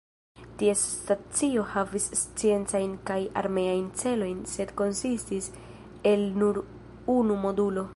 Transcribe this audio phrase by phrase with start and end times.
[0.61, 5.53] Ties stacioj havis sciencajn kaj armeajn celojn sed konsistis
[6.15, 6.65] el nur
[7.21, 7.89] unu modulo.